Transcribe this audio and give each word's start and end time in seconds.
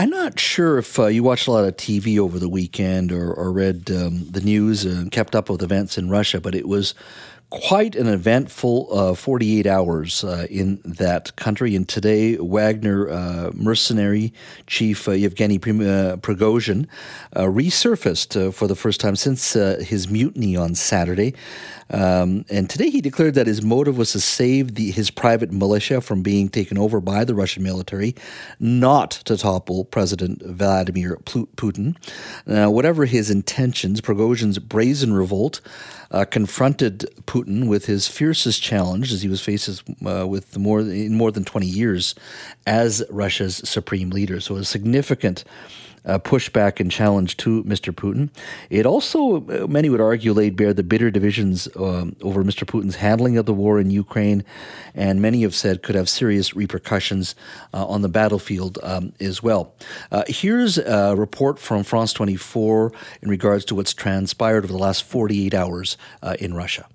I'm 0.00 0.08
not 0.08 0.40
sure 0.40 0.78
if 0.78 0.98
uh, 0.98 1.08
you 1.08 1.22
watched 1.22 1.46
a 1.46 1.52
lot 1.52 1.66
of 1.66 1.76
TV 1.76 2.18
over 2.18 2.38
the 2.38 2.48
weekend 2.48 3.12
or, 3.12 3.34
or 3.34 3.52
read 3.52 3.90
um, 3.90 4.30
the 4.30 4.40
news 4.40 4.86
and 4.86 5.12
kept 5.12 5.36
up 5.36 5.50
with 5.50 5.62
events 5.62 5.98
in 5.98 6.08
Russia, 6.08 6.40
but 6.40 6.54
it 6.54 6.66
was 6.66 6.94
quite 7.50 7.96
an 7.96 8.06
eventful 8.06 8.88
uh, 8.92 9.14
48 9.14 9.66
hours 9.66 10.24
uh, 10.24 10.46
in 10.48 10.80
that 10.84 11.34
country. 11.36 11.74
And 11.74 11.88
today, 11.88 12.36
Wagner 12.36 13.10
uh, 13.10 13.50
mercenary 13.54 14.32
chief 14.66 15.08
uh, 15.08 15.12
Yevgeny 15.12 15.56
uh, 15.56 16.16
Prigozhin 16.16 16.86
uh, 17.34 17.42
resurfaced 17.42 18.54
for 18.54 18.68
the 18.68 18.76
first 18.76 19.00
time 19.00 19.16
since 19.16 19.52
his 19.52 20.08
mutiny 20.08 20.56
on 20.56 20.74
Saturday. 20.74 21.34
Um, 21.92 22.44
and 22.48 22.70
today 22.70 22.88
he 22.88 23.00
declared 23.00 23.34
that 23.34 23.48
his 23.48 23.62
motive 23.62 23.98
was 23.98 24.12
to 24.12 24.20
save 24.20 24.76
the, 24.76 24.92
his 24.92 25.10
private 25.10 25.50
militia 25.50 26.00
from 26.00 26.22
being 26.22 26.48
taken 26.48 26.78
over 26.78 27.00
by 27.00 27.24
the 27.24 27.34
Russian 27.34 27.64
military, 27.64 28.14
not 28.60 29.10
to 29.10 29.36
topple 29.36 29.84
President 29.84 30.40
Vladimir 30.44 31.16
Putin. 31.24 31.96
Now, 32.46 32.70
whatever 32.70 33.06
his 33.06 33.28
intentions, 33.28 34.00
Prigozhin's 34.00 34.60
brazen 34.60 35.12
revolt 35.14 35.60
confronted 36.30 37.08
Putin 37.26 37.39
with 37.46 37.86
his 37.86 38.08
fiercest 38.08 38.62
challenge 38.62 39.12
as 39.12 39.22
he 39.22 39.28
was 39.28 39.40
faced 39.40 39.82
uh, 40.06 40.26
with 40.26 40.56
more 40.58 40.80
in 40.80 41.14
more 41.14 41.30
than 41.30 41.44
20 41.44 41.66
years 41.66 42.14
as 42.66 43.02
Russia's 43.10 43.56
supreme 43.64 44.10
leader. 44.10 44.40
So 44.40 44.56
a 44.56 44.64
significant 44.64 45.44
uh, 46.04 46.18
pushback 46.18 46.80
and 46.80 46.90
challenge 46.90 47.36
to 47.38 47.62
Mr. 47.64 47.92
Putin. 47.92 48.30
It 48.68 48.86
also, 48.86 49.46
uh, 49.46 49.66
many 49.66 49.88
would 49.88 50.00
argue, 50.00 50.32
laid 50.32 50.56
bare 50.56 50.72
the 50.72 50.82
bitter 50.82 51.10
divisions 51.10 51.68
um, 51.76 52.16
over 52.22 52.42
Mr. 52.42 52.64
Putin's 52.64 52.96
handling 52.96 53.36
of 53.36 53.46
the 53.46 53.54
war 53.54 53.78
in 53.78 53.90
Ukraine, 53.90 54.44
and 54.94 55.20
many 55.20 55.42
have 55.42 55.54
said 55.54 55.82
could 55.82 55.94
have 55.94 56.08
serious 56.08 56.54
repercussions 56.54 57.34
uh, 57.74 57.86
on 57.86 58.02
the 58.02 58.08
battlefield 58.08 58.78
um, 58.82 59.12
as 59.20 59.42
well. 59.42 59.74
Uh, 60.10 60.24
here's 60.26 60.78
a 60.78 61.14
report 61.16 61.58
from 61.58 61.82
France 61.82 62.12
24 62.12 62.92
in 63.22 63.28
regards 63.28 63.64
to 63.66 63.74
what's 63.74 63.94
transpired 63.94 64.64
over 64.64 64.72
the 64.72 64.78
last 64.78 65.04
48 65.04 65.54
hours 65.54 65.96
uh, 66.22 66.36
in 66.38 66.54
Russia. 66.54 66.86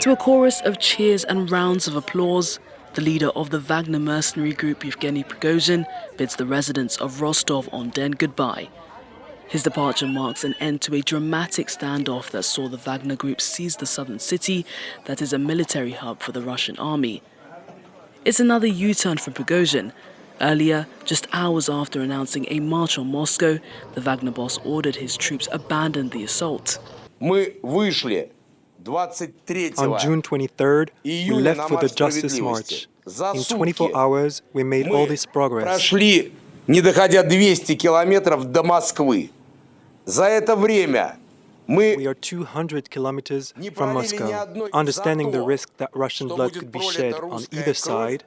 To 0.00 0.12
a 0.12 0.16
chorus 0.16 0.60
of 0.60 0.78
cheers 0.78 1.24
and 1.24 1.50
rounds 1.50 1.86
of 1.86 1.96
applause, 1.96 2.58
the 2.94 3.00
leader 3.00 3.30
of 3.30 3.50
the 3.50 3.58
Wagner 3.58 3.98
mercenary 3.98 4.52
group, 4.52 4.84
Yevgeny 4.84 5.24
Prigozhin, 5.24 5.86
bids 6.16 6.36
the 6.36 6.46
residents 6.46 6.96
of 6.98 7.20
Rostov-on-Don 7.20 8.12
goodbye. 8.12 8.68
His 9.48 9.62
departure 9.62 10.06
marks 10.06 10.44
an 10.44 10.54
end 10.60 10.80
to 10.82 10.94
a 10.94 11.00
dramatic 11.00 11.68
standoff 11.68 12.30
that 12.30 12.44
saw 12.44 12.68
the 12.68 12.76
Wagner 12.76 13.16
group 13.16 13.40
seize 13.40 13.76
the 13.76 13.86
southern 13.86 14.18
city 14.18 14.66
that 15.06 15.22
is 15.22 15.32
a 15.32 15.38
military 15.38 15.92
hub 15.92 16.20
for 16.20 16.32
the 16.32 16.42
Russian 16.42 16.78
army. 16.78 17.22
It's 18.24 18.40
another 18.40 18.66
U-turn 18.66 19.18
for 19.18 19.30
Prigozhin. 19.30 19.92
Earlier, 20.40 20.86
just 21.04 21.28
hours 21.32 21.68
after 21.68 22.00
announcing 22.00 22.46
a 22.48 22.60
march 22.60 22.98
on 22.98 23.10
Moscow, 23.10 23.58
the 23.94 24.00
Wagner 24.00 24.32
boss 24.32 24.58
ordered 24.64 24.96
his 24.96 25.16
troops 25.16 25.48
abandon 25.52 26.08
the 26.10 26.24
assault. 26.24 26.78
Мы 27.20 27.56
вышли 27.62 28.30
on 28.86 29.98
June 29.98 30.22
23rd, 30.22 30.90
we 31.04 31.30
left 31.30 31.68
for 31.68 31.80
the 31.80 31.88
Justice 31.88 32.38
March. 32.40 32.88
In 33.34 33.42
24 33.44 33.96
hours, 33.96 34.42
we 34.52 34.64
made 34.64 34.88
all 34.88 35.06
this 35.06 35.26
progress. 35.26 35.64
Прошли, 35.64 36.32
не 36.66 36.80
доходя 36.80 37.22
200 37.22 37.76
километров 37.76 38.44
до 38.50 38.62
Москвы. 38.62 39.30
За 40.06 40.24
это 40.24 40.56
время 40.56 41.16
we 41.66 42.04
are 42.06 42.14
200 42.14 42.90
kilometers 42.90 43.54
from 43.74 43.94
Moscow. 43.94 44.46
Understanding 44.72 45.30
the 45.30 45.42
risk 45.42 45.70
that 45.78 45.90
Russian 45.94 46.28
blood 46.28 46.52
could 46.52 46.70
be 46.70 46.80
shed 46.80 47.14
on 47.14 47.44
either 47.52 47.74
side, 47.74 48.24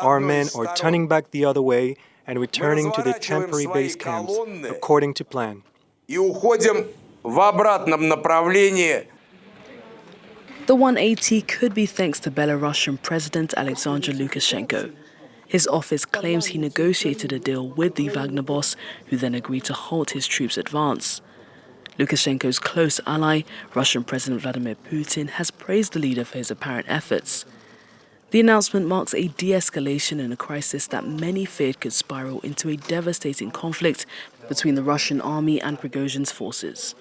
our 0.00 0.20
men 0.20 0.48
are 0.56 0.74
turning 0.74 1.06
back 1.06 1.30
the 1.30 1.44
other 1.44 1.62
way 1.62 1.96
and 2.26 2.38
returning 2.38 2.90
to 2.92 3.02
their 3.02 3.18
temporary 3.18 3.66
base 3.66 3.94
camps 3.96 4.32
according 4.68 5.14
to 5.14 5.24
plan. 5.24 5.62
И 6.08 6.18
уходим 6.18 6.86
в 7.22 7.40
обратном 7.40 8.08
направлении 8.08 9.08
the 10.69 10.75
180 10.75 11.41
could 11.41 11.73
be 11.73 11.87
thanks 11.87 12.19
to 12.19 12.29
Belarusian 12.29 13.01
President 13.01 13.55
Alexander 13.57 14.11
Lukashenko. 14.11 14.93
His 15.47 15.65
office 15.65 16.05
claims 16.05 16.45
he 16.45 16.59
negotiated 16.59 17.33
a 17.33 17.39
deal 17.39 17.67
with 17.69 17.95
the 17.95 18.09
Wagner 18.09 18.43
boss, 18.43 18.75
who 19.07 19.17
then 19.17 19.33
agreed 19.33 19.63
to 19.63 19.73
halt 19.73 20.11
his 20.11 20.27
troops' 20.27 20.59
advance. 20.59 21.21
Lukashenko's 21.97 22.59
close 22.59 23.01
ally, 23.07 23.41
Russian 23.73 24.03
President 24.03 24.43
Vladimir 24.43 24.75
Putin, 24.75 25.31
has 25.31 25.49
praised 25.49 25.93
the 25.93 25.99
leader 25.99 26.23
for 26.23 26.37
his 26.37 26.51
apparent 26.51 26.85
efforts. 26.87 27.45
The 28.29 28.39
announcement 28.39 28.85
marks 28.85 29.15
a 29.15 29.29
de 29.29 29.53
escalation 29.53 30.19
in 30.19 30.31
a 30.31 30.37
crisis 30.37 30.85
that 30.85 31.07
many 31.07 31.45
feared 31.45 31.79
could 31.79 31.93
spiral 31.93 32.41
into 32.41 32.69
a 32.69 32.77
devastating 32.77 33.49
conflict 33.49 34.05
between 34.47 34.75
the 34.75 34.83
Russian 34.83 35.19
army 35.19 35.59
and 35.59 35.79
Prigozhin's 35.79 36.31
forces. 36.31 36.93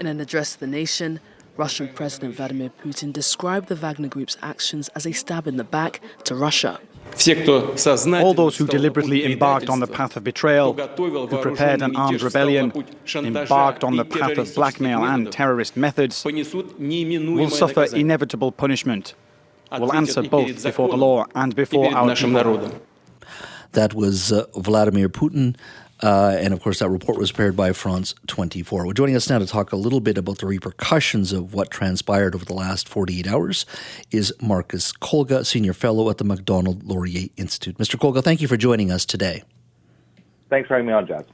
In 0.00 0.06
an 0.06 0.22
address 0.22 0.54
to 0.54 0.60
the 0.60 0.66
nation, 0.66 1.20
Russian 1.56 1.88
President 1.88 2.34
Vladimir 2.36 2.70
Putin 2.82 3.12
described 3.12 3.68
the 3.68 3.74
Wagner 3.74 4.08
Group's 4.08 4.36
actions 4.42 4.88
as 4.90 5.06
a 5.06 5.12
stab 5.12 5.46
in 5.46 5.56
the 5.56 5.64
back 5.64 6.00
to 6.24 6.34
Russia. 6.34 6.80
All 8.24 8.34
those 8.34 8.56
who 8.56 8.66
deliberately 8.66 9.30
embarked 9.32 9.68
on 9.68 9.80
the 9.80 9.86
path 9.86 10.16
of 10.16 10.24
betrayal, 10.24 10.74
who 10.74 11.38
prepared 11.38 11.82
an 11.82 11.96
armed 11.96 12.22
rebellion, 12.22 12.72
embarked 13.14 13.84
on 13.84 13.96
the 13.96 14.04
path 14.04 14.38
of 14.38 14.54
blackmail 14.54 15.04
and 15.04 15.30
terrorist 15.32 15.76
methods, 15.76 16.24
will 16.24 17.50
suffer 17.50 17.84
inevitable 17.94 18.52
punishment, 18.52 19.14
will 19.72 19.92
answer 19.92 20.22
both 20.22 20.62
before 20.62 20.88
the 20.88 20.96
law 20.96 21.26
and 21.34 21.54
before 21.54 21.94
our 21.94 22.14
people. 22.14 22.80
That 23.72 23.94
was 23.94 24.32
uh, 24.32 24.46
Vladimir 24.56 25.08
Putin 25.08 25.54
uh, 26.02 26.36
and 26.38 26.54
of 26.54 26.62
course, 26.62 26.78
that 26.78 26.88
report 26.88 27.18
was 27.18 27.30
prepared 27.30 27.56
by 27.56 27.72
France 27.72 28.14
24. 28.26 28.84
Well, 28.84 28.92
joining 28.92 29.16
us 29.16 29.28
now 29.28 29.38
to 29.38 29.46
talk 29.46 29.72
a 29.72 29.76
little 29.76 30.00
bit 30.00 30.16
about 30.16 30.38
the 30.38 30.46
repercussions 30.46 31.32
of 31.32 31.52
what 31.52 31.70
transpired 31.70 32.34
over 32.34 32.44
the 32.44 32.54
last 32.54 32.88
48 32.88 33.26
hours 33.26 33.66
is 34.10 34.32
Marcus 34.40 34.92
Kolga, 34.92 35.44
Senior 35.44 35.74
Fellow 35.74 36.08
at 36.08 36.18
the 36.18 36.24
Macdonald 36.24 36.84
Laurier 36.84 37.28
Institute. 37.36 37.76
Mr. 37.76 37.98
Kolga, 37.98 38.22
thank 38.22 38.40
you 38.40 38.48
for 38.48 38.56
joining 38.56 38.90
us 38.90 39.04
today. 39.04 39.42
Thanks 40.48 40.68
for 40.68 40.74
having 40.74 40.86
me 40.86 40.92
on, 40.92 41.06
Jazz. 41.06 41.24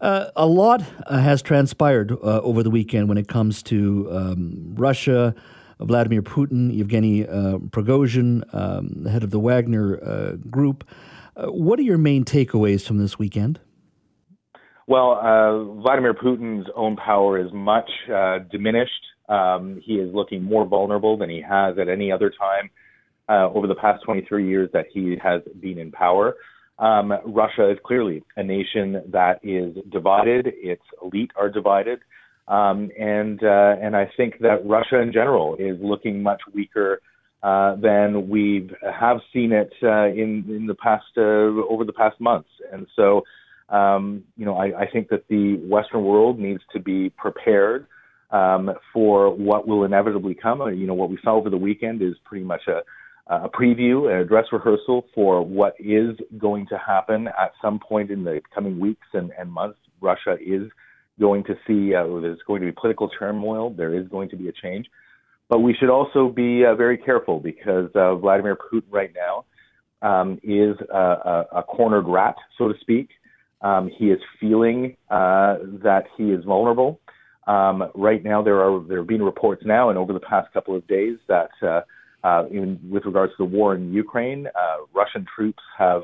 Uh, 0.00 0.26
a 0.36 0.46
lot 0.46 0.82
uh, 1.06 1.18
has 1.18 1.40
transpired 1.40 2.12
uh, 2.12 2.40
over 2.42 2.62
the 2.62 2.70
weekend 2.70 3.08
when 3.08 3.16
it 3.16 3.28
comes 3.28 3.62
to 3.62 4.08
um, 4.10 4.74
Russia, 4.74 5.34
Vladimir 5.80 6.22
Putin, 6.22 6.76
Yevgeny 6.76 7.26
uh, 7.26 7.58
Prigozhin, 7.58 8.42
um, 8.54 8.90
the 9.04 9.10
head 9.10 9.22
of 9.22 9.30
the 9.30 9.40
Wagner 9.40 10.02
uh, 10.02 10.32
group. 10.50 10.84
what 11.36 11.78
are 11.78 11.82
your 11.82 11.98
main 11.98 12.24
takeaways 12.24 12.86
from 12.86 12.98
this 12.98 13.18
weekend? 13.18 13.60
Well, 14.88 15.18
uh, 15.20 15.80
Vladimir 15.82 16.14
Putin's 16.14 16.68
own 16.76 16.96
power 16.96 17.38
is 17.44 17.52
much 17.52 17.90
uh, 18.12 18.38
diminished. 18.50 18.92
Um, 19.28 19.80
he 19.84 19.94
is 19.94 20.14
looking 20.14 20.44
more 20.44 20.64
vulnerable 20.64 21.16
than 21.16 21.28
he 21.28 21.42
has 21.42 21.76
at 21.78 21.88
any 21.88 22.12
other 22.12 22.30
time 22.30 22.70
uh, 23.28 23.48
over 23.52 23.66
the 23.66 23.74
past 23.74 24.04
23 24.04 24.48
years 24.48 24.70
that 24.72 24.86
he 24.92 25.16
has 25.20 25.42
been 25.60 25.78
in 25.78 25.90
power. 25.90 26.36
Um, 26.78 27.12
Russia 27.26 27.70
is 27.70 27.78
clearly 27.84 28.22
a 28.36 28.44
nation 28.44 29.02
that 29.10 29.40
is 29.42 29.76
divided. 29.90 30.52
Its 30.54 30.82
elite 31.02 31.30
are 31.34 31.48
divided, 31.48 32.00
um, 32.48 32.90
and 32.98 33.42
uh, 33.42 33.76
and 33.80 33.96
I 33.96 34.10
think 34.16 34.40
that 34.40 34.58
Russia 34.64 35.00
in 35.00 35.10
general 35.10 35.56
is 35.56 35.78
looking 35.80 36.22
much 36.22 36.42
weaker 36.54 37.00
uh, 37.42 37.76
than 37.76 38.28
we 38.28 38.70
have 38.82 39.18
seen 39.32 39.52
it 39.52 39.72
uh, 39.82 40.08
in 40.08 40.44
in 40.48 40.66
the 40.66 40.74
past 40.74 41.06
uh, 41.16 41.22
over 41.72 41.84
the 41.84 41.94
past 41.94 42.20
months. 42.20 42.50
And 42.70 42.86
so 42.94 43.22
um, 43.68 44.24
you 44.36 44.44
know, 44.44 44.56
I, 44.56 44.82
I, 44.82 44.90
think 44.90 45.08
that 45.08 45.26
the 45.28 45.56
Western 45.56 46.04
world 46.04 46.38
needs 46.38 46.62
to 46.72 46.78
be 46.78 47.10
prepared 47.10 47.86
um, 48.30 48.70
for 48.92 49.34
what 49.34 49.66
will 49.66 49.84
inevitably 49.84 50.34
come. 50.34 50.60
Uh, 50.60 50.66
you 50.66 50.86
know, 50.86 50.94
what 50.94 51.10
we 51.10 51.18
saw 51.24 51.34
over 51.34 51.50
the 51.50 51.56
weekend 51.56 52.00
is 52.00 52.14
pretty 52.24 52.44
much 52.44 52.62
a, 52.68 52.82
a 53.26 53.48
preview, 53.48 54.20
a 54.20 54.24
dress 54.24 54.44
rehearsal 54.52 55.06
for 55.14 55.44
what 55.44 55.74
is 55.80 56.16
going 56.38 56.66
to 56.68 56.78
happen 56.78 57.26
at 57.26 57.52
some 57.60 57.80
point 57.80 58.10
in 58.10 58.22
the 58.22 58.40
coming 58.54 58.78
weeks 58.78 59.06
and, 59.14 59.32
and 59.38 59.50
months. 59.50 59.78
Russia 60.00 60.36
is 60.40 60.70
going 61.18 61.42
to 61.44 61.54
see 61.66 61.94
uh, 61.94 62.04
there's 62.20 62.38
going 62.46 62.60
to 62.60 62.66
be 62.66 62.72
political 62.72 63.08
turmoil. 63.08 63.70
There 63.70 63.94
is 63.94 64.06
going 64.08 64.28
to 64.28 64.36
be 64.36 64.48
a 64.48 64.52
change, 64.52 64.86
but 65.48 65.58
we 65.58 65.74
should 65.74 65.90
also 65.90 66.28
be 66.28 66.64
uh, 66.64 66.76
very 66.76 66.98
careful 66.98 67.40
because 67.40 67.90
uh, 67.96 68.14
Vladimir 68.14 68.56
Putin 68.56 68.84
right 68.90 69.12
now 69.14 69.44
um, 70.02 70.38
is 70.44 70.76
a, 70.92 70.96
a, 70.96 71.46
a 71.56 71.62
cornered 71.64 72.06
rat, 72.06 72.36
so 72.58 72.68
to 72.68 72.74
speak. 72.80 73.08
Um, 73.62 73.90
he 73.98 74.06
is 74.06 74.20
feeling 74.40 74.96
uh, 75.10 75.56
that 75.82 76.04
he 76.16 76.24
is 76.24 76.44
vulnerable. 76.44 77.00
Um, 77.46 77.84
right 77.94 78.22
now, 78.22 78.42
there 78.42 78.60
are 78.60 78.82
there 78.86 78.98
have 78.98 79.06
been 79.06 79.22
reports 79.22 79.62
now 79.64 79.88
and 79.90 79.98
over 79.98 80.12
the 80.12 80.20
past 80.20 80.52
couple 80.52 80.74
of 80.76 80.86
days 80.88 81.16
that, 81.28 81.50
uh, 81.62 81.80
uh, 82.24 82.46
in, 82.50 82.78
with 82.90 83.04
regards 83.04 83.32
to 83.32 83.36
the 83.38 83.44
war 83.44 83.74
in 83.74 83.92
Ukraine, 83.92 84.48
uh, 84.48 84.84
Russian 84.92 85.24
troops 85.34 85.62
have 85.78 86.02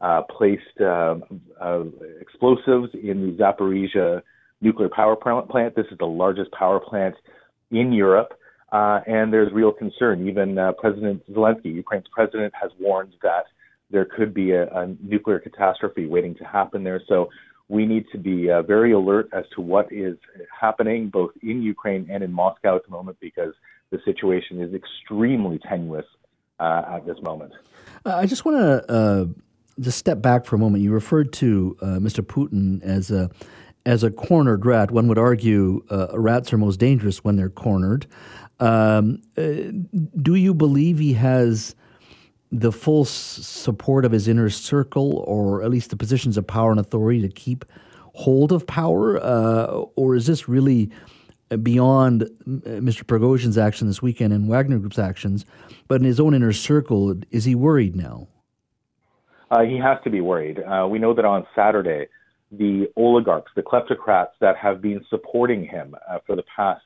uh, 0.00 0.22
placed 0.22 0.80
uh, 0.80 1.16
explosives 2.20 2.88
in 2.94 3.26
the 3.26 3.36
Zaporizhia 3.38 4.22
nuclear 4.60 4.88
power 4.88 5.14
plant. 5.14 5.76
This 5.76 5.86
is 5.90 5.98
the 5.98 6.06
largest 6.06 6.50
power 6.52 6.80
plant 6.80 7.14
in 7.70 7.92
Europe, 7.92 8.32
and 8.72 9.32
there's 9.32 9.52
real 9.52 9.72
concern. 9.72 10.26
Even 10.26 10.56
President 10.80 11.22
Zelensky, 11.30 11.74
Ukraine's 11.74 12.06
president, 12.12 12.54
has 12.60 12.70
warned 12.80 13.14
that 13.22 13.44
there 13.90 14.04
could 14.04 14.34
be 14.34 14.52
a, 14.52 14.66
a 14.68 14.94
nuclear 15.00 15.38
catastrophe 15.38 16.06
waiting 16.06 16.34
to 16.36 16.44
happen 16.44 16.84
there. 16.84 17.00
So 17.08 17.30
we 17.68 17.86
need 17.86 18.06
to 18.12 18.18
be 18.18 18.50
uh, 18.50 18.62
very 18.62 18.92
alert 18.92 19.28
as 19.32 19.44
to 19.54 19.60
what 19.60 19.92
is 19.92 20.16
happening 20.58 21.08
both 21.08 21.30
in 21.42 21.62
Ukraine 21.62 22.06
and 22.10 22.22
in 22.22 22.32
Moscow 22.32 22.76
at 22.76 22.84
the 22.84 22.90
moment 22.90 23.18
because 23.20 23.54
the 23.90 23.98
situation 24.04 24.60
is 24.60 24.74
extremely 24.74 25.58
tenuous 25.68 26.06
uh, 26.60 26.82
at 26.94 27.06
this 27.06 27.18
moment. 27.22 27.52
I 28.04 28.26
just 28.26 28.44
want 28.44 28.58
to 28.58 28.92
uh, 28.92 29.26
just 29.80 29.98
step 29.98 30.20
back 30.22 30.44
for 30.44 30.56
a 30.56 30.58
moment. 30.58 30.82
You 30.82 30.92
referred 30.92 31.32
to 31.34 31.76
uh, 31.80 31.86
Mr. 31.98 32.24
Putin 32.24 32.82
as 32.82 33.10
a 33.10 33.30
as 33.86 34.02
a 34.02 34.10
cornered 34.10 34.66
rat. 34.66 34.90
One 34.90 35.08
would 35.08 35.18
argue 35.18 35.82
uh, 35.90 36.08
rats 36.12 36.52
are 36.52 36.58
most 36.58 36.78
dangerous 36.78 37.24
when 37.24 37.36
they're 37.36 37.48
cornered. 37.48 38.06
Um, 38.60 39.22
uh, 39.36 39.72
do 40.20 40.34
you 40.34 40.52
believe 40.52 40.98
he 40.98 41.14
has 41.14 41.74
the 42.50 42.72
full 42.72 43.02
s- 43.02 43.10
support 43.10 44.04
of 44.04 44.12
his 44.12 44.28
inner 44.28 44.50
circle, 44.50 45.24
or 45.26 45.62
at 45.62 45.70
least 45.70 45.90
the 45.90 45.96
positions 45.96 46.36
of 46.36 46.46
power 46.46 46.70
and 46.70 46.80
authority 46.80 47.20
to 47.20 47.28
keep 47.28 47.64
hold 48.14 48.52
of 48.52 48.66
power, 48.66 49.18
uh, 49.22 49.66
or 49.96 50.14
is 50.14 50.26
this 50.26 50.48
really 50.48 50.90
beyond 51.62 52.22
Mr. 52.46 53.04
Prigozhin's 53.04 53.56
action 53.56 53.86
this 53.86 54.02
weekend 54.02 54.32
and 54.32 54.48
Wagner 54.48 54.78
Group's 54.78 54.98
actions, 54.98 55.46
but 55.86 56.00
in 56.00 56.04
his 56.04 56.20
own 56.20 56.34
inner 56.34 56.52
circle, 56.52 57.14
is 57.30 57.44
he 57.44 57.54
worried 57.54 57.96
now? 57.96 58.28
Uh, 59.50 59.62
he 59.62 59.78
has 59.78 59.98
to 60.04 60.10
be 60.10 60.20
worried. 60.20 60.62
Uh, 60.62 60.86
we 60.86 60.98
know 60.98 61.14
that 61.14 61.24
on 61.24 61.46
Saturday, 61.54 62.06
the 62.52 62.86
oligarchs, 62.96 63.50
the 63.56 63.62
kleptocrats 63.62 64.32
that 64.40 64.56
have 64.56 64.82
been 64.82 65.04
supporting 65.08 65.64
him 65.64 65.94
uh, 66.08 66.18
for 66.26 66.36
the 66.36 66.44
past 66.54 66.82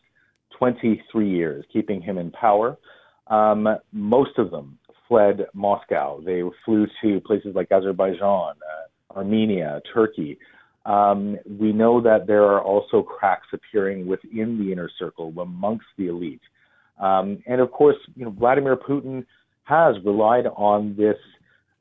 23 0.59 1.29
years, 1.29 1.65
keeping 1.73 2.01
him 2.01 2.19
in 2.19 2.31
power, 2.31 2.79
um, 3.29 3.67
most 3.93 4.39
of 4.39 4.51
them 4.51 4.79
fled 5.13 5.47
Moscow. 5.53 6.23
They 6.25 6.41
flew 6.65 6.87
to 7.03 7.21
places 7.21 7.55
like 7.55 7.71
Azerbaijan, 7.71 8.55
uh, 8.57 9.19
Armenia, 9.19 9.83
Turkey. 9.93 10.39
Um, 10.87 11.37
we 11.61 11.71
know 11.71 12.01
that 12.01 12.27
there 12.27 12.45
are 12.45 12.63
also 12.63 13.03
cracks 13.03 13.49
appearing 13.53 14.07
within 14.07 14.59
the 14.59 14.73
inner 14.73 14.89
circle 14.99 15.31
amongst 15.39 15.85
the 15.99 16.07
elite. 16.07 16.41
Um, 16.99 17.43
and 17.47 17.61
of 17.61 17.71
course, 17.73 17.97
you 18.17 18.25
know, 18.25 18.31
Vladimir 18.31 18.75
Putin 18.75 19.27
has 19.65 19.97
relied 20.03 20.47
on 20.47 20.97
this 20.97 21.19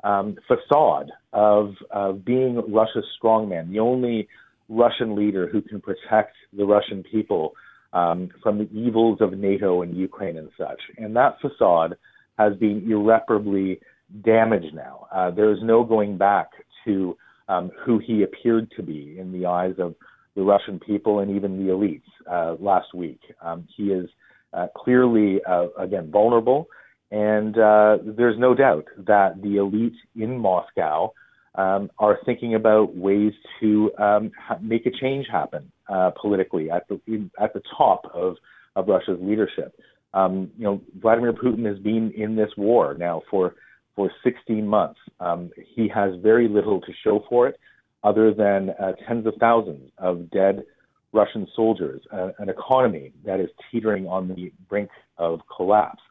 um, 0.03 0.35
facade 0.45 1.09
of, 1.31 1.73
of 1.89 2.25
being 2.25 2.61
Russia's 2.67 3.05
strongman, 3.17 3.71
the 3.71 3.79
only 3.79 4.27
Russian 4.67 5.15
leader 5.15 5.47
who 5.47 5.61
can 5.61 5.79
protect 5.79 6.35
the 6.51 6.65
Russian 6.65 7.01
people 7.09 7.53
um, 7.93 8.29
from 8.43 8.57
the 8.57 8.69
evils 8.73 9.19
of 9.21 9.37
NATO 9.37 9.83
and 9.83 9.95
Ukraine 9.95 10.37
and 10.37 10.49
such. 10.57 10.81
And 10.97 11.15
that 11.15 11.37
facade 11.39 11.95
has 12.37 12.55
been 12.57 12.89
irreparably 12.89 13.79
damaged 14.23 14.73
now. 14.73 15.07
Uh, 15.13 15.31
there 15.31 15.51
is 15.51 15.59
no 15.61 15.83
going 15.83 16.17
back 16.17 16.49
to 16.85 17.17
um, 17.47 17.71
who 17.85 17.99
he 17.99 18.23
appeared 18.23 18.71
to 18.75 18.83
be 18.83 19.17
in 19.19 19.31
the 19.31 19.45
eyes 19.45 19.75
of 19.77 19.95
the 20.35 20.41
Russian 20.41 20.79
people 20.79 21.19
and 21.19 21.35
even 21.35 21.65
the 21.65 21.71
elites 21.71 22.01
uh, 22.29 22.55
last 22.59 22.93
week. 22.93 23.19
Um, 23.41 23.67
he 23.75 23.91
is 23.91 24.09
uh, 24.53 24.67
clearly, 24.75 25.41
uh, 25.47 25.67
again, 25.77 26.09
vulnerable. 26.11 26.67
And 27.11 27.57
uh, 27.57 27.97
there's 28.05 28.39
no 28.39 28.55
doubt 28.55 28.85
that 28.97 29.41
the 29.41 29.57
elite 29.57 29.97
in 30.15 30.37
Moscow 30.37 31.13
um, 31.55 31.91
are 31.99 32.17
thinking 32.25 32.55
about 32.55 32.95
ways 32.95 33.33
to 33.59 33.91
um, 33.97 34.31
make 34.61 34.85
a 34.85 34.91
change 34.91 35.27
happen 35.29 35.69
uh, 35.89 36.11
politically 36.21 36.71
at 36.71 36.87
the 36.87 37.29
at 37.39 37.53
the 37.53 37.61
top 37.77 38.09
of 38.13 38.37
of 38.77 38.87
Russia's 38.87 39.19
leadership. 39.21 39.75
Um, 40.13 40.51
you 40.57 40.65
know, 40.65 40.81
Vladimir 41.01 41.33
Putin 41.33 41.65
has 41.65 41.79
been 41.79 42.11
in 42.11 42.35
this 42.35 42.51
war 42.57 42.95
now 42.97 43.21
for 43.29 43.55
for 43.95 44.09
16 44.23 44.65
months. 44.65 44.99
Um, 45.19 45.51
he 45.75 45.89
has 45.89 46.15
very 46.21 46.47
little 46.47 46.79
to 46.81 46.93
show 47.03 47.25
for 47.29 47.47
it, 47.49 47.59
other 48.03 48.33
than 48.33 48.69
uh, 48.71 48.93
tens 49.07 49.27
of 49.27 49.33
thousands 49.39 49.91
of 49.97 50.31
dead 50.31 50.63
Russian 51.11 51.45
soldiers, 51.55 52.01
uh, 52.13 52.29
an 52.39 52.47
economy 52.47 53.11
that 53.25 53.41
is 53.41 53.49
teetering 53.69 54.07
on 54.07 54.29
the 54.29 54.51
brink 54.69 54.89
of 55.17 55.41
collapse 55.53 56.01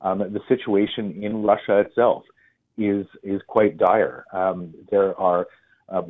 um, 0.00 0.18
the 0.18 0.40
situation 0.48 1.22
in 1.22 1.42
Russia 1.42 1.80
itself 1.80 2.24
is 2.76 3.06
is 3.22 3.40
quite 3.46 3.78
dire. 3.78 4.24
Um, 4.32 4.72
there 4.90 5.18
are 5.18 5.46
uh, 5.88 6.02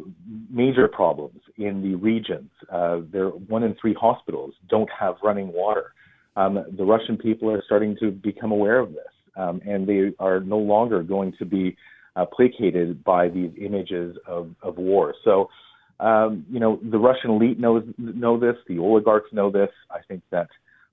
major 0.50 0.88
problems 0.88 1.40
in 1.56 1.82
the 1.82 1.94
regions. 1.94 2.50
Uh, 2.70 3.00
there, 3.10 3.28
one 3.28 3.62
in 3.62 3.74
three 3.80 3.94
hospitals 3.94 4.54
don't 4.68 4.90
have 4.90 5.16
running 5.22 5.52
water. 5.52 5.92
Um, 6.38 6.52
the 6.81 6.85
Russian 6.85 7.17
people 7.17 7.50
are 7.50 7.62
starting 7.69 7.96
to 7.99 8.12
become 8.12 8.52
aware 8.52 8.79
of 8.79 8.90
this, 8.93 9.12
um, 9.37 9.61
and 9.67 9.88
they 9.90 10.12
are 10.20 10.38
no 10.38 10.58
longer 10.58 11.02
going 11.02 11.31
to 11.40 11.44
be 11.44 11.76
uh, 12.14 12.26
placated 12.26 13.02
by 13.02 13.29
these 13.29 13.50
images 13.61 14.17
of, 14.25 14.55
of 14.62 14.76
war. 14.76 15.14
So, 15.25 15.50
um, 15.99 16.46
you 16.49 16.61
know, 16.61 16.79
the 16.94 16.99
Russian 16.99 17.31
elite 17.32 17.58
knows 17.58 17.82
know 17.99 18.38
this. 18.38 18.55
The 18.69 18.79
oligarchs 18.79 19.32
know 19.32 19.50
this. 19.50 19.70
I 19.90 20.00
think 20.06 20.23
that 20.31 20.49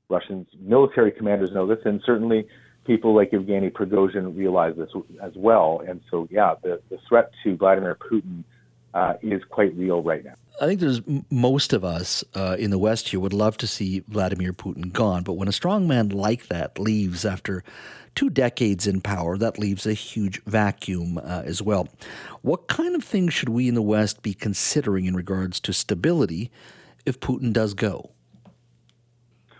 Russian 0.09 0.47
military 0.59 1.11
commanders 1.11 1.51
know 1.53 1.67
this, 1.67 1.81
and 1.85 2.01
certainly 2.03 2.47
people 2.85 3.15
like 3.15 3.29
Evgeny 3.31 3.71
Prigozhin 3.71 4.35
realize 4.35 4.73
this 4.75 4.89
as 5.21 5.33
well. 5.35 5.83
And 5.87 6.01
so, 6.09 6.27
yeah, 6.31 6.55
the, 6.63 6.81
the 6.89 6.97
threat 7.07 7.31
to 7.43 7.55
Vladimir 7.55 7.95
Putin 7.95 8.43
uh, 8.95 9.13
is 9.21 9.43
quite 9.49 9.75
real 9.75 10.01
right 10.01 10.23
now. 10.23 10.33
I 10.61 10.67
think 10.67 10.79
there's 10.79 11.01
most 11.29 11.73
of 11.73 11.83
us 11.83 12.23
uh, 12.33 12.55
in 12.57 12.71
the 12.71 12.77
West 12.77 13.09
here 13.09 13.19
would 13.19 13.33
love 13.33 13.57
to 13.57 13.67
see 13.67 14.03
Vladimir 14.07 14.53
Putin 14.53 14.91
gone, 14.91 15.23
but 15.23 15.33
when 15.33 15.49
a 15.49 15.51
strong 15.51 15.85
man 15.85 16.09
like 16.09 16.47
that 16.47 16.79
leaves 16.79 17.25
after 17.25 17.61
two 18.15 18.29
decades 18.29 18.87
in 18.87 19.01
power, 19.01 19.37
that 19.37 19.59
leaves 19.59 19.85
a 19.85 19.91
huge 19.91 20.41
vacuum 20.45 21.17
uh, 21.17 21.43
as 21.43 21.61
well. 21.61 21.89
What 22.41 22.67
kind 22.67 22.95
of 22.95 23.03
things 23.03 23.33
should 23.33 23.49
we 23.49 23.67
in 23.67 23.75
the 23.75 23.81
West 23.81 24.21
be 24.21 24.33
considering 24.33 25.05
in 25.05 25.15
regards 25.15 25.59
to 25.59 25.73
stability 25.73 26.49
if 27.05 27.19
Putin 27.19 27.51
does 27.51 27.73
go? 27.73 28.11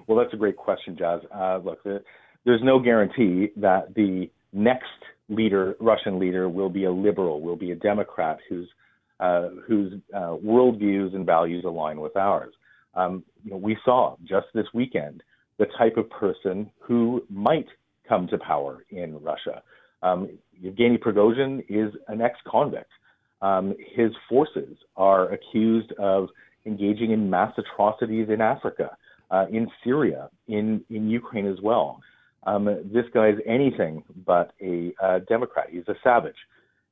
Well, 0.08 0.18
that's 0.18 0.34
a 0.34 0.38
great 0.38 0.56
question, 0.56 0.96
Jazz. 0.98 1.20
Uh, 1.34 1.58
look, 1.58 1.84
the, 1.84 2.02
there's 2.46 2.64
no 2.64 2.80
guarantee 2.80 3.50
that 3.58 3.94
the 3.96 4.30
next 4.54 4.86
leader, 5.28 5.76
Russian 5.82 6.20
leader, 6.20 6.48
will 6.48 6.70
be 6.70 6.86
a 6.86 6.92
liberal, 6.92 7.42
will 7.42 7.58
be 7.58 7.72
a 7.72 7.76
Democrat 7.76 8.38
whose 8.48 8.70
uh, 9.20 9.50
whose 9.68 9.94
uh, 10.14 10.36
worldviews 10.44 11.16
and 11.16 11.26
values 11.26 11.64
align 11.66 12.00
with 12.00 12.16
ours. 12.16 12.54
Um, 12.94 13.24
you 13.44 13.52
know, 13.52 13.58
we 13.58 13.78
saw 13.84 14.16
just 14.24 14.48
this 14.54 14.68
weekend 14.74 15.24
the 15.58 15.68
type 15.78 15.98
of 15.98 16.10
person 16.10 16.70
who 16.80 17.24
might 17.30 17.68
come 18.08 18.28
to 18.28 18.38
power 18.38 18.86
in 18.90 19.22
Russia. 19.22 19.62
Um, 20.04 20.38
Yevgeny 20.60 20.98
Prigozhin 20.98 21.64
is 21.70 21.94
an 22.08 22.22
ex-convict. 22.22 22.90
Um, 23.42 23.74
his 23.96 24.12
forces 24.30 24.78
are 24.96 25.32
accused 25.32 25.92
of 25.94 26.30
engaging 26.66 27.12
in 27.12 27.30
mass 27.30 27.54
atrocities 27.58 28.30
in 28.30 28.42
Africa, 28.42 28.98
uh, 29.32 29.46
in 29.52 29.70
Syria, 29.84 30.30
in 30.48 30.84
in 30.90 31.10
Ukraine 31.10 31.48
as 31.48 31.60
well. 31.62 32.02
Um, 32.46 32.66
this 32.66 33.06
guy 33.14 33.30
is 33.30 33.40
anything 33.46 34.04
but 34.26 34.54
a 34.62 34.94
uh, 35.02 35.20
Democrat. 35.28 35.68
He's 35.72 35.88
a 35.88 35.96
savage. 36.04 36.36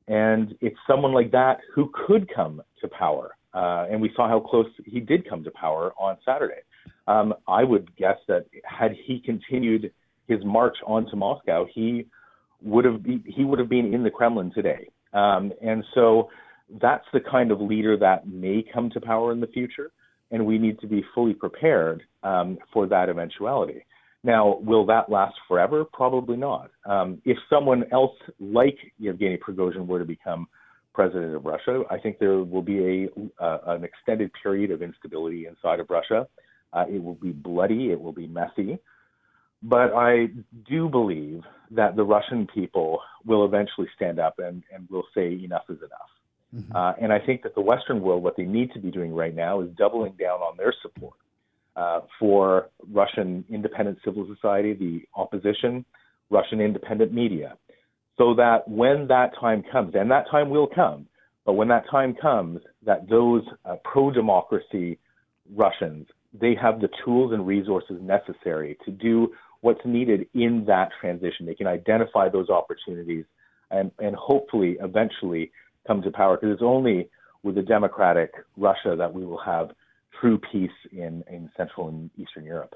And 0.07 0.55
it's 0.61 0.77
someone 0.87 1.13
like 1.13 1.31
that 1.31 1.59
who 1.73 1.91
could 2.07 2.29
come 2.33 2.61
to 2.81 2.87
power. 2.87 3.35
Uh, 3.53 3.85
and 3.89 4.01
we 4.01 4.11
saw 4.15 4.27
how 4.27 4.39
close 4.39 4.67
he 4.85 4.99
did 4.99 5.27
come 5.29 5.43
to 5.43 5.51
power 5.51 5.93
on 5.99 6.17
Saturday. 6.25 6.61
Um, 7.07 7.33
I 7.47 7.63
would 7.63 7.95
guess 7.95 8.17
that 8.27 8.45
had 8.65 8.95
he 9.05 9.19
continued 9.19 9.91
his 10.27 10.39
march 10.43 10.77
onto 10.85 11.15
Moscow, 11.15 11.65
he 11.73 12.07
would 12.61 12.85
have 12.85 13.03
be, 13.03 13.23
he 13.27 13.43
would 13.43 13.59
have 13.59 13.69
been 13.69 13.93
in 13.93 14.03
the 14.03 14.09
Kremlin 14.09 14.51
today. 14.53 14.89
Um, 15.13 15.51
and 15.61 15.83
so 15.93 16.29
that's 16.81 17.05
the 17.13 17.19
kind 17.19 17.51
of 17.51 17.61
leader 17.61 17.97
that 17.97 18.27
may 18.27 18.63
come 18.73 18.89
to 18.91 19.01
power 19.01 19.31
in 19.31 19.39
the 19.39 19.47
future, 19.47 19.91
and 20.31 20.45
we 20.45 20.57
need 20.57 20.79
to 20.79 20.87
be 20.87 21.03
fully 21.13 21.33
prepared 21.33 22.01
um, 22.23 22.57
for 22.71 22.87
that 22.87 23.09
eventuality. 23.09 23.85
Now, 24.23 24.57
will 24.61 24.85
that 24.85 25.09
last 25.09 25.35
forever? 25.47 25.83
Probably 25.83 26.37
not. 26.37 26.71
Um, 26.85 27.21
if 27.25 27.37
someone 27.49 27.83
else 27.91 28.15
like 28.39 28.77
Yevgeny 28.97 29.37
Prigozhin 29.37 29.85
were 29.85 29.99
to 29.99 30.05
become 30.05 30.47
president 30.93 31.35
of 31.35 31.45
Russia, 31.45 31.83
I 31.89 31.97
think 31.97 32.19
there 32.19 32.37
will 32.37 32.61
be 32.61 33.09
a 33.39 33.43
uh, 33.43 33.57
an 33.67 33.83
extended 33.83 34.31
period 34.41 34.71
of 34.71 34.81
instability 34.81 35.45
inside 35.47 35.79
of 35.81 35.89
Russia. 35.89 36.27
Uh, 36.71 36.85
it 36.89 37.03
will 37.03 37.15
be 37.15 37.31
bloody. 37.31 37.91
It 37.91 37.99
will 37.99 38.13
be 38.13 38.27
messy. 38.27 38.79
But 39.61 39.93
I 39.93 40.27
do 40.69 40.89
believe 40.89 41.43
that 41.71 41.95
the 41.95 42.03
Russian 42.03 42.47
people 42.47 42.99
will 43.25 43.45
eventually 43.45 43.87
stand 43.95 44.19
up 44.19 44.39
and, 44.39 44.63
and 44.73 44.89
will 44.89 45.05
say 45.15 45.33
enough 45.33 45.63
is 45.69 45.77
enough. 45.77 46.11
Mm-hmm. 46.55 46.75
Uh, 46.75 46.93
and 47.01 47.13
I 47.13 47.19
think 47.19 47.43
that 47.43 47.55
the 47.55 47.61
Western 47.61 48.01
world, 48.01 48.23
what 48.23 48.35
they 48.37 48.43
need 48.43 48.73
to 48.73 48.79
be 48.79 48.91
doing 48.91 49.13
right 49.13 49.33
now 49.33 49.61
is 49.61 49.69
doubling 49.77 50.13
down 50.13 50.41
on 50.41 50.57
their 50.57 50.73
support 50.81 51.15
uh, 51.75 52.01
for 52.19 52.69
Russian 52.91 53.43
independent 53.49 53.99
civil 54.03 54.27
society, 54.33 54.73
the 54.73 55.01
opposition, 55.15 55.85
Russian 56.29 56.61
independent 56.61 57.13
media, 57.13 57.57
so 58.17 58.33
that 58.35 58.67
when 58.67 59.07
that 59.07 59.31
time 59.39 59.63
comes, 59.71 59.95
and 59.95 60.09
that 60.11 60.29
time 60.29 60.49
will 60.49 60.67
come, 60.67 61.07
but 61.45 61.53
when 61.53 61.67
that 61.69 61.83
time 61.89 62.15
comes, 62.15 62.61
that 62.85 63.09
those 63.09 63.43
uh, 63.65 63.75
pro-democracy 63.83 64.99
Russians 65.55 66.07
they 66.39 66.55
have 66.55 66.81
the 66.81 66.89
tools 67.05 67.31
and 67.31 67.45
resources 67.45 67.97
necessary 68.01 68.77
to 68.85 68.91
do 68.91 69.31
what's 69.61 69.81
needed 69.85 70.27
in 70.33 70.65
that 70.67 70.89
transition. 70.99 71.45
They 71.45 71.55
can 71.55 71.67
identify 71.67 72.27
those 72.29 72.49
opportunities, 72.49 73.25
and, 73.71 73.91
and 73.99 74.15
hopefully 74.15 74.77
eventually 74.81 75.51
come 75.87 76.01
to 76.01 76.11
power. 76.11 76.37
Because 76.37 76.53
it's 76.53 76.63
only 76.63 77.09
with 77.43 77.57
a 77.57 77.61
democratic 77.61 78.31
Russia 78.57 78.95
that 78.97 79.13
we 79.13 79.25
will 79.25 79.39
have 79.39 79.69
true 80.23 80.39
peace 80.51 80.71
in, 80.93 81.21
in 81.29 81.49
Central 81.57 81.89
and 81.89 82.09
Eastern 82.17 82.45
Europe. 82.45 82.75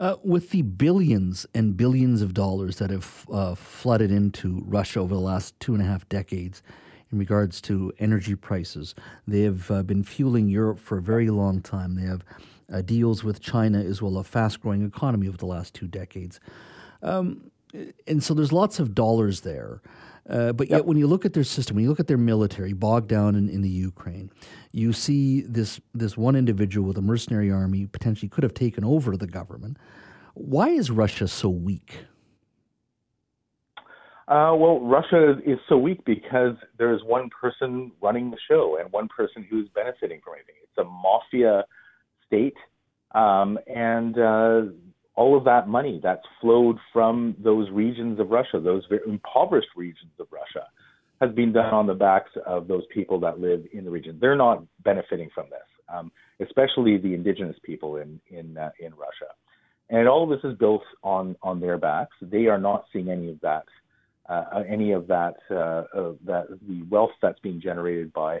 Uh, 0.00 0.16
with 0.24 0.50
the 0.50 0.62
billions 0.62 1.46
and 1.52 1.76
billions 1.76 2.22
of 2.22 2.32
dollars 2.32 2.78
that 2.78 2.88
have 2.88 3.26
uh, 3.30 3.54
flooded 3.54 4.10
into 4.10 4.62
Russia 4.64 5.00
over 5.00 5.14
the 5.14 5.20
last 5.20 5.58
two 5.60 5.74
and 5.74 5.82
a 5.82 5.86
half 5.86 6.08
decades 6.08 6.62
in 7.12 7.18
regards 7.18 7.60
to 7.60 7.92
energy 7.98 8.34
prices, 8.34 8.94
they 9.26 9.42
have 9.42 9.70
uh, 9.70 9.82
been 9.82 10.02
fueling 10.02 10.48
Europe 10.48 10.78
for 10.78 10.96
a 10.96 11.02
very 11.02 11.28
long 11.28 11.60
time. 11.60 11.94
They 11.94 12.06
have 12.06 12.24
uh, 12.72 12.80
deals 12.80 13.22
with 13.22 13.40
China 13.40 13.80
as 13.80 14.00
well, 14.00 14.16
a 14.16 14.24
fast 14.24 14.62
growing 14.62 14.82
economy 14.82 15.28
over 15.28 15.36
the 15.36 15.46
last 15.46 15.74
two 15.74 15.88
decades. 15.88 16.40
Um, 17.02 17.50
and 18.06 18.22
so 18.22 18.34
there's 18.34 18.52
lots 18.52 18.78
of 18.78 18.94
dollars 18.94 19.40
there. 19.40 19.82
Uh, 20.28 20.52
but 20.52 20.68
yet, 20.68 20.84
when 20.84 20.98
you 20.98 21.06
look 21.06 21.24
at 21.24 21.32
their 21.32 21.44
system, 21.44 21.76
when 21.76 21.84
you 21.84 21.88
look 21.88 22.00
at 22.00 22.06
their 22.06 22.18
military 22.18 22.74
bogged 22.74 23.08
down 23.08 23.34
in, 23.34 23.48
in 23.48 23.62
the 23.62 23.68
Ukraine, 23.68 24.30
you 24.72 24.92
see 24.92 25.40
this 25.40 25.80
this 25.94 26.18
one 26.18 26.36
individual 26.36 26.86
with 26.86 26.98
a 26.98 27.02
mercenary 27.02 27.50
army 27.50 27.86
potentially 27.86 28.28
could 28.28 28.44
have 28.44 28.52
taken 28.52 28.84
over 28.84 29.16
the 29.16 29.26
government. 29.26 29.78
Why 30.34 30.68
is 30.68 30.90
Russia 30.90 31.28
so 31.28 31.48
weak? 31.48 32.00
Uh, 34.28 34.52
well, 34.54 34.80
Russia 34.80 35.38
is 35.46 35.58
so 35.70 35.78
weak 35.78 36.04
because 36.04 36.54
there's 36.76 37.02
one 37.02 37.30
person 37.30 37.90
running 38.02 38.30
the 38.30 38.36
show 38.46 38.76
and 38.78 38.92
one 38.92 39.08
person 39.08 39.46
who's 39.48 39.66
benefiting 39.74 40.20
from 40.22 40.34
anything. 40.34 40.56
It's 40.62 40.76
a 40.76 40.84
mafia 40.84 41.64
state, 42.26 42.56
um, 43.14 43.58
and 43.66 44.18
uh, 44.18 44.62
all 45.18 45.36
of 45.36 45.42
that 45.42 45.66
money 45.66 45.98
that's 46.00 46.22
flowed 46.40 46.78
from 46.92 47.34
those 47.42 47.68
regions 47.70 48.20
of 48.20 48.30
Russia, 48.30 48.60
those 48.62 48.84
impoverished 49.04 49.74
regions 49.74 50.12
of 50.20 50.28
Russia, 50.30 50.64
has 51.20 51.34
been 51.34 51.52
done 51.52 51.74
on 51.74 51.88
the 51.88 51.94
backs 51.94 52.30
of 52.46 52.68
those 52.68 52.84
people 52.94 53.18
that 53.18 53.40
live 53.40 53.64
in 53.72 53.84
the 53.84 53.90
region. 53.90 54.16
They're 54.20 54.36
not 54.36 54.62
benefiting 54.84 55.28
from 55.34 55.46
this, 55.50 55.68
um, 55.92 56.12
especially 56.38 56.98
the 56.98 57.14
indigenous 57.14 57.56
people 57.64 57.96
in 57.96 58.20
in 58.30 58.56
uh, 58.56 58.70
in 58.78 58.92
Russia, 58.92 59.30
and 59.90 60.06
all 60.06 60.22
of 60.22 60.30
this 60.30 60.48
is 60.48 60.56
built 60.56 60.84
on 61.02 61.34
on 61.42 61.58
their 61.58 61.78
backs. 61.78 62.14
They 62.22 62.46
are 62.46 62.58
not 62.58 62.84
seeing 62.92 63.10
any 63.10 63.28
of 63.32 63.40
that, 63.40 63.64
uh, 64.28 64.62
any 64.68 64.92
of 64.92 65.08
that 65.08 65.34
uh, 65.50 65.82
uh 65.98 66.12
that 66.26 66.46
the 66.68 66.82
wealth 66.88 67.16
that's 67.20 67.40
being 67.40 67.60
generated 67.60 68.12
by 68.12 68.40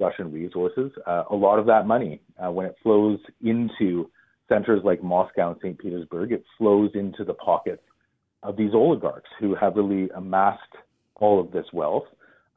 Russian 0.00 0.32
resources. 0.32 0.90
Uh, 1.06 1.22
a 1.30 1.36
lot 1.36 1.60
of 1.60 1.66
that 1.66 1.86
money, 1.86 2.20
uh, 2.44 2.50
when 2.50 2.66
it 2.66 2.74
flows 2.82 3.20
into 3.40 4.10
centers 4.48 4.82
like 4.84 5.02
Moscow 5.02 5.50
and 5.50 5.60
St. 5.60 5.78
Petersburg, 5.78 6.32
it 6.32 6.44
flows 6.56 6.90
into 6.94 7.24
the 7.24 7.34
pockets 7.34 7.82
of 8.42 8.56
these 8.56 8.72
oligarchs 8.72 9.28
who 9.40 9.54
have 9.54 9.76
really 9.76 10.08
amassed 10.14 10.60
all 11.16 11.40
of 11.40 11.50
this 11.50 11.66
wealth. 11.72 12.04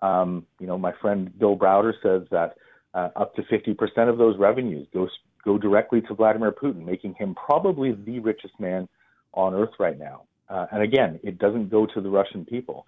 Um, 0.02 0.46
you 0.60 0.68
know, 0.68 0.78
my 0.78 0.94
friend 1.02 1.38
Bill 1.38 1.58
Browder 1.58 1.94
says 2.02 2.28
that 2.32 2.56
uh, 2.94 3.10
up 3.16 3.36
to 3.36 3.44
50% 3.44 4.10
of 4.10 4.18
those 4.18 4.38
revenues 4.38 4.88
goes 4.94 5.10
go 5.44 5.58
directly 5.58 6.02
to 6.02 6.14
Vladimir 6.14 6.52
Putin, 6.52 6.86
making 6.86 7.16
him 7.16 7.34
probably 7.34 7.94
the 7.94 8.20
richest 8.20 8.60
man 8.60 8.88
on 9.34 9.54
earth 9.56 9.72
right 9.80 9.98
now. 9.98 10.24
Uh, 10.50 10.68
and 10.72 10.84
again, 10.84 11.20
it 11.24 11.40
doesn't 11.40 11.70
go 11.70 11.88
to 11.88 12.02
the 12.02 12.10
Russian 12.10 12.46
people. 12.46 12.86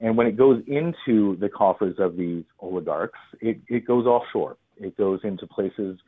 And 0.00 0.16
when 0.16 0.26
it 0.26 0.36
goes 0.36 0.62
into 0.66 1.36
the 1.36 1.48
coffers 1.48 1.94
of 1.98 2.16
these 2.16 2.42
oligarchs, 2.58 3.18
it, 3.40 3.60
it 3.68 3.86
goes 3.86 4.04
offshore. 4.06 4.56
It 4.78 4.96
goes 4.96 5.20
into 5.22 5.46
places 5.46 5.98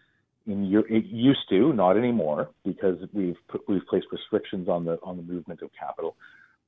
in 0.47 0.85
it 0.89 1.05
used 1.07 1.49
to, 1.51 1.73
not 1.73 1.97
anymore, 1.97 2.51
because 2.65 2.99
we've 3.13 3.37
put, 3.49 3.63
we've 3.69 3.87
placed 3.89 4.07
restrictions 4.13 4.69
on 4.69 4.85
the 4.85 4.99
on 5.03 5.17
the 5.17 5.23
movement 5.23 5.63
of 5.63 5.71
capital. 5.79 6.17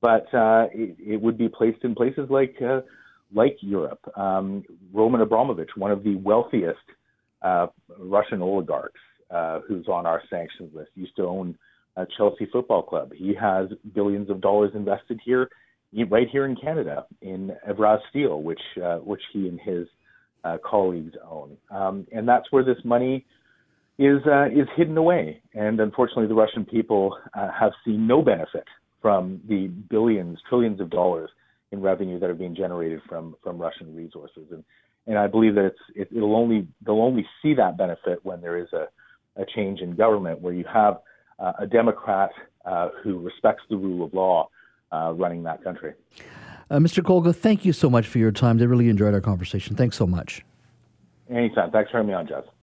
But 0.01 0.31
uh, 0.33 0.67
it, 0.73 0.95
it, 0.99 1.21
would 1.21 1.37
be 1.37 1.49
placed 1.49 1.83
in 1.83 1.95
places 1.95 2.29
like 2.29 2.55
uh, 2.61 2.81
like 3.33 3.57
Europe. 3.61 3.99
Um, 4.15 4.63
Roman 4.93 5.21
Abramovich, 5.21 5.69
one 5.75 5.91
of 5.91 6.03
the 6.03 6.15
wealthiest 6.15 6.79
uh, 7.41 7.67
Russian 7.99 8.41
oligarchs, 8.41 8.99
uh, 9.31 9.59
who's 9.67 9.87
on 9.87 10.05
our 10.05 10.21
sanctions 10.29 10.73
list, 10.73 10.91
used 10.95 11.15
to 11.17 11.23
own 11.23 11.57
Chelsea 12.15 12.47
Football 12.51 12.83
Club. 12.83 13.11
He 13.15 13.33
has 13.33 13.69
billions 13.95 14.29
of 14.29 14.39
dollars 14.39 14.71
invested 14.75 15.19
here, 15.25 15.49
right 16.09 16.27
here 16.31 16.45
in 16.45 16.55
Canada, 16.55 17.05
in 17.21 17.51
Evraz 17.67 17.99
Steel, 18.09 18.41
which 18.41 18.61
uh, 18.83 18.97
which 18.97 19.21
he 19.33 19.47
and 19.47 19.59
his 19.59 19.87
uh, 20.43 20.57
colleagues 20.63 21.13
own. 21.27 21.57
Um, 21.71 22.07
and 22.11 22.27
that's 22.27 22.51
where 22.51 22.63
this 22.63 22.77
money 22.83 23.25
is 23.97 24.19
uh, 24.27 24.45
is 24.45 24.67
hidden 24.75 24.97
away. 24.97 25.41
And 25.53 25.79
unfortunately, 25.79 26.27
the 26.27 26.35
Russian 26.35 26.65
people 26.65 27.17
uh, 27.33 27.49
have 27.57 27.71
seen 27.85 28.07
no 28.07 28.21
benefit 28.21 28.65
from 29.01 29.41
the 29.47 29.67
billions, 29.67 30.39
trillions 30.49 30.79
of 30.79 30.89
dollars 30.89 31.29
in 31.71 31.81
revenue 31.81 32.19
that 32.19 32.29
are 32.29 32.35
being 32.35 32.55
generated 32.55 33.01
from 33.07 33.35
from 33.43 33.57
Russian 33.57 33.95
resources. 33.95 34.47
And 34.51 34.63
and 35.07 35.17
I 35.17 35.27
believe 35.27 35.55
that 35.55 35.65
it's 35.65 35.79
it, 35.95 36.09
it'll 36.15 36.35
only 36.35 36.67
they'll 36.85 37.01
only 37.01 37.25
see 37.41 37.53
that 37.55 37.77
benefit 37.77 38.23
when 38.23 38.41
there 38.41 38.57
is 38.57 38.71
a 38.73 38.87
a 39.35 39.45
change 39.55 39.81
in 39.81 39.95
government 39.95 40.41
where 40.41 40.53
you 40.53 40.65
have 40.71 40.99
uh, 41.39 41.53
a 41.59 41.67
Democrat 41.67 42.31
uh, 42.65 42.89
who 43.03 43.19
respects 43.19 43.63
the 43.69 43.77
rule 43.77 44.05
of 44.05 44.13
law 44.13 44.49
uh, 44.91 45.13
running 45.13 45.43
that 45.43 45.63
country. 45.63 45.93
Uh, 46.69 46.77
Mr. 46.77 47.03
Kolga, 47.03 47.33
thank 47.33 47.63
you 47.63 47.71
so 47.71 47.89
much 47.89 48.07
for 48.07 48.17
your 48.17 48.31
time. 48.31 48.59
I 48.59 48.63
really 48.63 48.89
enjoyed 48.89 49.13
our 49.13 49.21
conversation. 49.21 49.75
Thanks 49.75 49.95
so 49.95 50.05
much. 50.05 50.43
Anytime. 51.29 51.71
Thanks 51.71 51.91
for 51.91 51.97
having 51.97 52.09
me 52.09 52.13
on, 52.13 52.27
Jess. 52.27 52.43